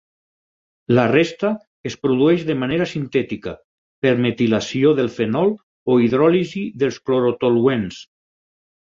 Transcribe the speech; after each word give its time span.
La 0.99 1.03
resta 1.09 1.49
es 1.89 1.97
produeix 2.05 2.45
de 2.47 2.55
manera 2.63 2.87
sintètica, 2.93 3.53
per 4.05 4.13
metilació 4.23 4.95
del 5.01 5.11
fenol 5.19 5.53
o 5.93 5.99
hidròlisi 6.07 6.65
dels 6.85 6.99
clorotoluens. 7.11 8.01